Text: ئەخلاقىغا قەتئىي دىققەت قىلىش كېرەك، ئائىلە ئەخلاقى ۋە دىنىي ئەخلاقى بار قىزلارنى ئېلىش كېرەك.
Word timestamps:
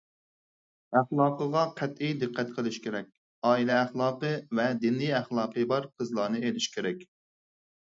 ئەخلاقىغا 0.99 1.65
قەتئىي 1.81 2.15
دىققەت 2.23 2.55
قىلىش 2.55 2.79
كېرەك، 2.87 3.13
ئائىلە 3.51 3.77
ئەخلاقى 3.83 4.33
ۋە 4.61 4.67
دىنىي 4.87 5.15
ئەخلاقى 5.21 5.69
بار 5.75 5.89
قىزلارنى 5.95 6.45
ئېلىش 6.51 6.73
كېرەك. 6.77 7.09